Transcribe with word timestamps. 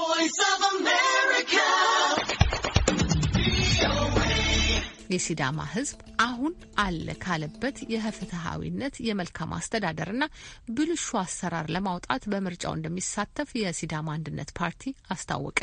voice 0.00 0.38
of 0.48 0.80
America. 0.80 0.89
የሲዳማ 5.10 5.60
ሕዝብ 5.72 5.98
አሁን 6.24 6.52
አለ 6.82 7.06
ካለበት 7.22 7.76
የፍትሐዊነት 7.94 8.94
የመልካም 9.06 9.54
አስተዳደርና 9.56 10.24
ብልሹ 10.76 11.06
አሰራር 11.22 11.66
ለማውጣት 11.74 12.22
በምርጫው 12.32 12.74
እንደሚሳተፍ 12.76 13.50
የሲዳማ 13.60 14.08
አንድነት 14.16 14.50
ፓርቲ 14.60 14.84
አስታወቀ። 15.14 15.60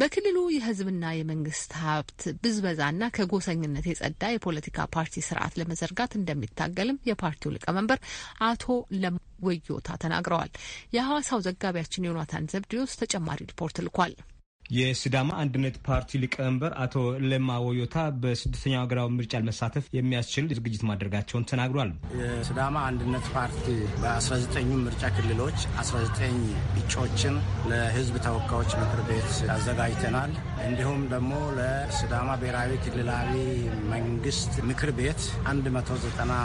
በክልሉ 0.00 0.36
የሕዝብና 0.54 1.04
የመንግስት 1.16 1.72
ሀብት 1.82 2.22
ብዝበዛና 2.42 3.10
ከጎሰኝነት 3.16 3.88
የጸዳ 3.90 4.32
የፖለቲካ 4.32 4.88
ፓርቲ 4.94 5.24
ስርዓት 5.28 5.58
ለመዘርጋት 5.60 6.14
እንደሚታገልም 6.20 7.02
የፓርቲው 7.10 7.54
ሊቀመንበር 7.56 8.00
አቶ 8.48 8.64
ለወዮታ 9.02 9.88
ተናግረዋል። 10.02 10.52
የሐዋሳው 10.96 11.44
ዘጋቢያችን 11.48 12.08
ዮናታን 12.08 12.50
ዘብዲዮስ 12.54 12.98
ተጨማሪ 13.02 13.40
ሪፖርት 13.48 13.78
ልኳል። 13.86 14.14
የሲዳማ 14.70 15.30
አንድነት 15.42 15.76
ፓርቲ 15.86 16.18
ሊቀመንበር 16.22 16.72
አቶ 16.82 16.94
ለማ 17.24 17.50
ወዮታ 17.66 17.94
በስድስተኛው 18.22 18.80
ሀገራዊ 18.82 19.08
ምርጫ 19.14 19.32
ለመሳተፍ 19.40 19.84
የሚያስችል 19.96 20.46
ዝግጅት 20.52 20.82
ማድረጋቸውን 20.88 21.46
ተናግሯል። 21.50 21.90
የሲዳማ 22.18 22.76
አንድነት 22.88 23.26
ፓርቲ 23.34 23.64
በ19ኙ 24.02 24.70
ምርጫ 24.84 25.02
ክልሎች 25.16 25.58
19 25.78 26.36
እጩዎችን 26.80 27.36
ለህዝብ 27.70 28.16
ተወካዮች 28.26 28.74
ምክር 28.82 29.02
ቤት 29.08 29.32
አዘጋጅተናል። 29.56 30.32
እንዲሁም 30.68 31.02
ደግሞ 31.14 31.32
ለሲዳማ 31.58 32.28
ብሔራዊ 32.42 32.72
ክልላዊ 32.86 33.32
መንግስት 33.94 34.52
ምክር 34.70 34.92
ቤት 34.98 35.22
190 35.48 36.40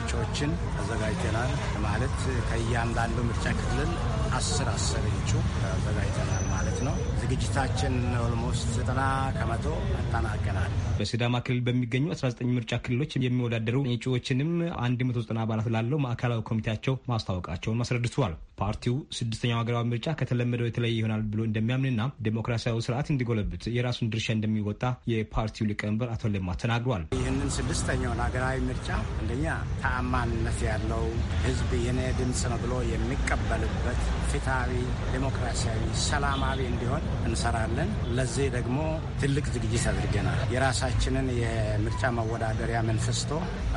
እጩዎችን 0.00 0.52
አዘጋጅተናል። 0.80 1.52
ማለት 1.86 2.16
ከእያንዳንዱ 2.50 3.18
ምርጫ 3.28 3.46
ክልል 3.60 3.92
አስር 4.38 4.68
አስር 4.72 5.04
እጩ 5.12 5.30
አዘጋጅተናል 5.68 6.44
ማለት 6.52 6.78
ነው። 6.86 6.96
ዝግጅታችን 7.22 7.94
almost 8.24 8.68
ዘጠና 8.76 9.00
ከመቶ 9.36 9.66
አጠናቀናል። 10.00 10.72
በሲዳማ 10.98 11.36
ክልል 11.46 11.60
በሚገኙ 11.66 12.04
19 12.14 12.52
ምርጫ 12.52 12.80
ክልሎች 12.84 13.12
የሚወዳደሩ 13.18 13.78
እጩዎችንም 13.92 14.50
190 14.90 15.40
አባላት 15.44 15.68
ላለው 15.74 16.00
ማዕከላዊ 16.04 16.42
ኮሚቴያቸው 16.50 16.96
ማስታወቃቸውን 17.10 17.82
አስረድተዋል። 17.84 18.34
ፓርቲው 18.60 18.94
ስድስተኛው 19.16 19.58
ሀገራዊ 19.60 19.84
ምርጫ 19.90 20.14
ከተለመደው 20.20 20.68
የተለየ 20.68 20.94
ይሆናል 20.98 21.22
ብሎ 21.32 21.40
እንደሚያምንና 21.48 22.00
ዴሞክራሲያዊ 22.26 22.78
ስርዓት 22.86 23.10
እንዲጎለብት 23.12 23.64
የራሱን 23.74 24.10
ድርሻ 24.12 24.28
እንደሚወጣ 24.34 24.82
የፓርቲው 25.12 25.68
ሊቀመንበር 25.70 26.10
አቶ 26.14 26.30
ለማ 26.34 26.56
ተናግሯል። 26.62 27.04
ይህንን 27.18 27.50
ስድስተኛውን 27.58 28.22
ሀገራዊ 28.24 28.56
ምርጫ 28.68 28.88
አንደኛ 29.20 29.46
ተአማንነት 29.82 30.58
ያለው 30.68 31.04
ህዝብ 31.44 31.70
የኔ 31.86 32.00
ድምፅ 32.18 32.42
ነው 32.52 32.60
ብሎ 32.64 32.74
የሚቀበልበት 32.92 34.00
ፍትሐዊ፣ 34.30 34.72
ዴሞክራሲያዊ፣ 35.12 35.80
ሰላማዊ 36.04 36.60
እንዲሆን 36.70 37.04
እንሰራለን። 37.28 37.90
ለዚህ 38.16 38.48
ደግሞ 38.56 38.78
ትልቅ 39.20 39.46
ዝግጅት 39.54 39.84
አድርገናል። 39.90 40.40
የራሳችንን 40.54 41.28
የምርጫ 41.38 42.02
መወዳደሪያ 42.18 42.80
መንፈስቶ 42.90 43.30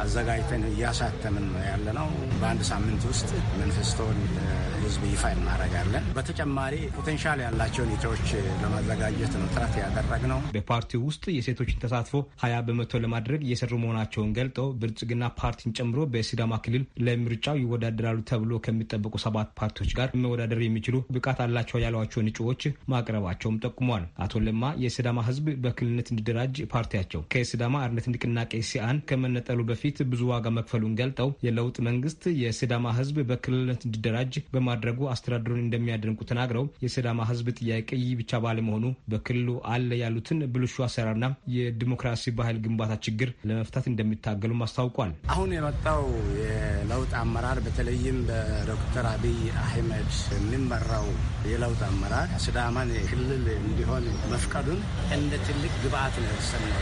አዘጋጅተን 0.04 0.66
እያሳተምን 0.72 1.48
ነው። 1.94 2.08
በአንድ 2.42 2.62
ሳምንት 2.70 3.04
ውስጥ 3.10 3.30
መንፈስቶን 3.62 4.18
ህዝብ 4.84 5.04
ይፋ 5.10 5.24
እናደርጋለን። 5.36 6.06
በተጨማሪ 6.16 6.76
ፖቴንሻል 6.96 7.40
ያላቸውን 7.44 7.92
እጩዎች 7.96 8.30
ለማዘጋጀት 8.62 9.34
ነው 9.38 9.48
ጥረት 9.54 9.76
ያደረግነው። 9.82 10.40
በፓርቲው 10.56 11.02
ውስጥ 11.10 11.24
የሴቶችን 11.36 11.82
ተሳትፎ 11.84 12.14
ሀያ 12.44 12.56
በመቶ 12.68 13.02
ለማድረግ 13.04 13.42
እየሰሩ 13.46 13.74
መሆናቸውን 13.84 14.34
ገልጠው 14.38 14.68
ብልጽግና 14.82 15.24
ፓርቲን 15.42 15.76
ጨምሮ 15.78 16.00
በሲዳማ 16.14 16.54
ክልል 16.66 16.84
ለምርጫው 17.06 17.60
ይወዳደራሉ 17.62 18.20
ተብሎ 18.32 18.60
ከሚጠበቁ 18.66 19.16
ሰባት 19.26 19.50
ፓርቲዎች 19.60 19.94
ጋር 20.00 20.10
መወዳደር 20.44 20.62
የሚችሉ 20.64 20.96
ብቃት 21.16 21.40
አላቸው 21.44 21.78
ያሏቸውን 21.84 22.30
እጩዎች 22.30 22.62
ማቅረባቸውም 22.92 23.58
ጠቁሟል። 23.64 24.04
አቶ 24.24 24.42
ለማ 24.46 24.64
የሲዳማ 24.84 25.20
ህዝብ 25.28 25.46
በክልልነት 25.64 26.08
እንዲደራጅ 26.12 26.56
ፓርቲያቸው 26.74 27.22
ከሲዳማ 27.34 27.76
አርነት 27.84 28.06
ንቅናቄ 28.12 28.62
ሲአን 28.70 28.98
ከመነጠሉ 29.10 29.60
በፊት 29.70 29.98
ብዙ 30.12 30.22
ዋጋ 30.32 30.48
መክፈሉን 30.58 30.96
ገልጠው 31.02 31.30
የለውጥ 31.48 31.78
መንግስት 31.88 32.24
የሲዳማ 32.42 32.94
ህዝብ 33.00 33.18
በክልልነት 33.30 33.82
እንዲደራጅ 33.88 34.34
በማድረጉ 34.54 35.00
አስተዳደሩን 35.14 35.64
እንደሚያደንቁ 35.64 36.20
ተናግረው 36.32 36.66
የሲዳማ 36.86 37.20
ህዝብ 37.32 37.48
ጥያቄ 37.60 37.90
ይህ 38.02 38.12
ብቻ 38.22 38.42
ባለመሆኑ 38.46 38.86
በክልሉ 39.14 39.48
አለ 39.74 39.92
ያሉትን 40.02 40.42
ብልሹ 40.54 40.76
አሰራርና 40.88 41.26
የዲሞክራሲ 41.56 42.34
ባህል 42.40 42.60
ግንባታ 42.66 42.94
ችግር 43.06 43.32
ለመፍታት 43.50 43.86
እንደሚታገሉም 43.92 44.66
አስታውቋል። 44.68 45.14
አሁን 45.34 45.50
የመጣው 45.58 46.04
የለውጥ 46.42 47.14
አመራር 47.22 47.60
በተለይም 47.66 48.20
በዶክተር 48.30 49.06
አብይ 49.12 49.38
አህመድ 49.62 50.10
የሚመራው 50.34 51.08
የለውጥ 51.48 51.82
አመራር 51.88 52.30
ሲዳማን 52.44 52.90
ክልል 53.10 53.46
እንዲሆን 53.60 53.91
መፍቀዱን 54.32 54.80
እንደ 55.16 55.32
ትልቅ 55.46 55.74
ግብአት 55.84 56.16
ነው 56.22 56.30
የወሰነው። 56.30 56.76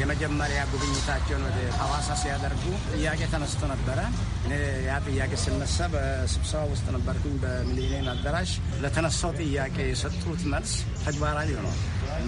የመጀመሪያ 0.00 0.60
ጉብኝታቸውን 0.72 1.44
ወደ 1.46 1.58
ሐዋሳ 1.78 2.08
ሲያደርጉ 2.20 2.64
ጥያቄ 2.92 3.20
ተነስቶ 3.32 3.62
ነበረ። 3.72 3.98
እኔ 4.44 4.52
ያ 4.86 4.98
ጥያቄ 5.08 5.32
ስነሳ 5.44 5.78
በስብሰባ 5.94 6.62
ውስጥ 6.72 6.86
ነበርኩኝ 6.96 7.36
በሚሊኒየም 7.42 8.10
አዳራሽ። 8.14 8.52
ለተነሳው 8.84 9.32
ጥያቄ 9.40 9.76
የሰጡት 9.90 10.42
መልስ 10.52 10.74
ተግባራዊ 11.04 11.50
ሆኗል። 11.60 11.80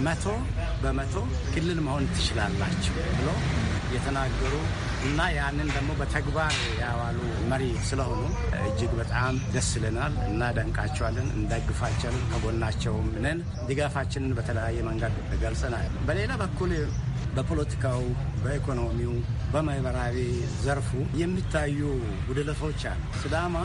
መቶ 0.05 0.25
በመቶ 0.83 1.15
ክልል 1.53 1.79
መሆን 1.87 2.05
ትችላላችሁ 2.15 2.95
ብሎ 3.13 3.29
የተናገሩ 3.95 4.53
እና 5.05 5.21
ያንን 5.35 5.69
ደግሞ 5.73 5.91
በተግባር 5.99 6.53
ያዋሉ 6.81 7.17
መሪ 7.49 7.63
ስለሆኑ 7.89 8.21
እጅግ 8.59 8.91
በጣም 8.99 9.33
ደስ 9.53 9.69
ይለናል። 9.77 10.13
እናደንቃቸዋለን፣ 10.27 11.27
እንደግፋቸዋለን፣ 11.37 12.23
ከጎናቸውም 12.31 13.09
ነን። 13.25 13.39
ድጋፋችንን 13.67 14.32
በተለያየ 14.33 14.77
መንገድ 14.87 15.13
ገልጸናል። 15.43 15.87
በሌላ 16.07 16.31
በኩል 16.41 16.71
በፖለቲካው፣ 17.35 18.01
በኢኮኖሚው፣ 18.43 19.13
በማህበራዊ 19.53 20.17
ዘርፉ 20.63 20.89
የሚታዩ 21.21 21.79
ጉድለቶች 22.27 22.81
አሉ። 22.91 23.01
ሲዳማ 23.21 23.55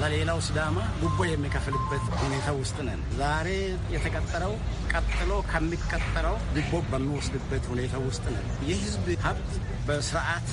ለሌላው 0.00 0.38
ሲዳማ 0.46 0.78
ጉቦ 1.00 1.18
የሚከፍልበት 1.30 2.04
ሁኔታ 2.22 2.48
ውስጥ 2.60 2.78
ነን። 2.88 3.00
ዛሬ 3.20 3.48
የተቀጠረው 3.94 4.54
ቀጥሎ 4.92 5.30
ከሚቀጠረው 5.50 6.36
ጉቦ 6.56 6.72
በሚወስድበት 6.92 7.66
ሁኔታ 7.72 7.96
ውስጥ 8.06 8.24
ነን። 8.36 8.46
የህዝብ 8.70 9.06
ሀብት 9.26 9.52
በስርዓት 9.88 10.48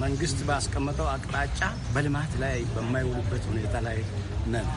መንግስት 0.00 0.38
ባስቀመጠው 0.48 1.08
አቅጣጫ 1.10 1.60
በልማት 1.94 2.32
ላይ 2.42 2.58
በማይውሉበት 2.74 3.44
ሁኔታ 3.50 3.74
ላይ 3.86 3.98
ነን። 4.46 4.68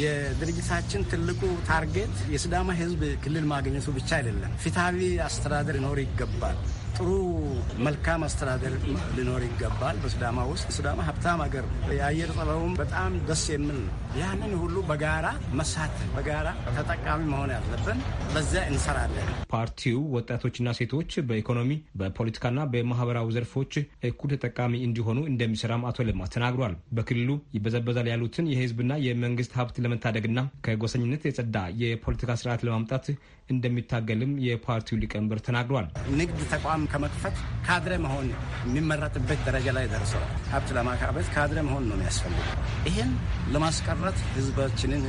የድርጅታችን 0.00 1.06
ትልቁ 1.10 1.40
target 1.68 2.14
የሲዳማ 2.34 2.70
ህዝብ 2.80 3.02
ክልል 3.24 3.44
ማግኘቱ 3.52 3.86
ብቻ 3.96 4.10
አይደለም። 4.18 4.52
ፍትሐዊ 4.64 4.98
አስተዳደር 5.26 5.76
ሊኖር 5.76 6.00
ይገባል። 6.04 6.58
ጥሩ 6.96 7.08
መልካም 7.86 8.20
አስተዳደር 8.26 8.74
ሊኖር 9.16 9.42
ይገባል። 9.46 9.96
በሲዳማ 10.02 10.38
ውስጥ 10.50 10.66
ሲዳማ 10.76 11.00
ሀብታም 11.08 11.40
ሀገር 11.44 11.64
የአየር 11.92 12.30
ጸባዩም 12.36 12.74
በጣም 12.80 13.12
ደስ 13.28 13.42
የሚል 13.52 13.78
ነው። 13.80 13.92
ያንን 14.20 14.52
ሁሉ 14.60 14.76
በጋራ 14.88 15.26
መሳተፍ 15.58 16.06
በጋራ 16.14 16.46
ተጠቃሚ 16.76 17.20
መሆን 17.32 17.50
ያለብን 17.54 17.98
በዚያ 18.34 18.62
እንሰራለን። 18.70 19.28
ፓርቲው 19.52 19.98
ወጣቶችና 20.16 20.68
ሴቶች 20.78 21.10
በኢኮኖሚ 21.28 21.70
በፖለቲካና 22.00 22.60
በማህበራዊ 22.72 23.28
ዘርፎች 23.36 23.72
እኩል 24.08 24.30
ተጠቃሚ 24.34 24.74
እንዲሆኑ 24.86 25.18
እንደሚሰራም 25.30 25.86
አቶ 25.90 26.06
ለማ 26.08 26.28
ተናግሯል። 26.34 26.76
በክልሉ 26.96 27.28
ይበዘበዛል 27.56 28.08
ያሉትን 28.12 28.50
የህዝብና 28.52 28.92
የመንግስት 29.06 29.54
ሀብት 29.58 29.78
ለመታደግና 29.86 30.38
ከጎሰኝነት 30.66 31.24
የጸዳ 31.28 31.54
የፖለቲካ 31.82 32.32
ስርዓት 32.40 32.64
ለማምጣት 32.66 33.06
እንደሚታገልም 33.50 34.32
የፓርቲው 34.46 35.00
ሊቀመንበር 35.02 35.40
ተናግሯል። 35.46 35.86
ንግድ 36.18 36.40
ተቋም 36.52 36.85
ከመክፈት 36.92 37.36
ካድሬ 37.66 37.94
መሆን 38.04 38.26
የሚመረጥበት 38.66 39.40
ደረጃ 39.46 39.68
ላይ 39.76 39.86
ደርሰዋል። 39.92 40.30
ሀብት 40.52 40.70
ለማካበት 40.76 41.26
ካድሬ 41.34 41.58
መሆን 41.68 41.84
ነው 41.88 41.96
የሚያስፈልገው። 41.96 42.54
ይህን 42.88 43.10
ለማስቀረት 43.54 44.18
ህዝባችንን 44.34 45.04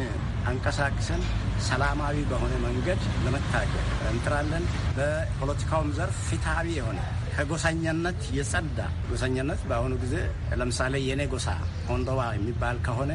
አንቀሳቅሰን 0.47 1.21
ሰላማዊ 1.67 2.17
በሆነ 2.31 2.53
መንገድ 2.65 3.01
ለመታገል 3.25 3.85
እንጥራለን። 4.11 4.65
በፖለቲካውም 4.97 5.89
ዘርፍ 5.97 6.19
ፍትሐዊ 6.29 6.67
የሆነ 6.77 6.99
ከጎሳኛነት 7.33 8.21
የጸዳ 8.35 8.79
ጎሳኛነት 9.09 9.59
በአሁኑ 9.69 9.93
ጊዜ 10.03 10.15
ለምሳሌ 10.59 10.95
የኔ 11.07 11.23
ጎሳ 11.33 11.47
ሆንዶባ 11.89 12.21
የሚባል 12.35 12.77
ከሆነ 12.87 13.11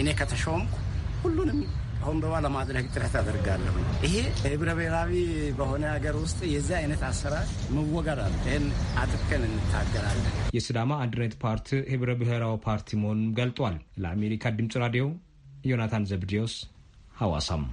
እኔ 0.00 0.08
ከተሾምኩ 0.20 0.74
ሁሉንም 1.22 1.58
ሆንዶባ 2.02 2.34
ለማድረግ 2.44 2.84
ጥረት 2.94 3.14
አደርጋለሁ። 3.20 3.74
ይሄ 4.04 4.14
ህብረ 4.44 4.68
ብሔራዊ 4.78 5.12
በሆነ 5.58 5.84
ሀገር 5.94 6.16
ውስጥ 6.22 6.40
የዚህ 6.52 6.76
አይነት 6.80 7.02
አሰራር 7.08 7.46
መወገድ 7.76 8.20
አለ። 8.24 8.34
ይህን 8.46 8.66
አጥብቀን 8.98 9.44
እንታገላለን። 9.48 10.28
የሲዳማ 10.56 11.00
አንድነት 11.04 11.34
ፓርቲ 11.44 11.80
ህብረ 11.92 12.12
ብሔራዊ 12.20 12.54
ፓርቲ 12.66 12.98
መሆኑን 13.02 13.32
ገልጧል። 13.38 13.76
ለአሜሪካ 13.98 14.54
ድምፅ 14.58 14.76
ራዲዮ 14.84 15.06
ዮናታን 15.64 16.06
ዘብዲዮስ 16.10 16.54
ሐዋሳም 17.16 17.64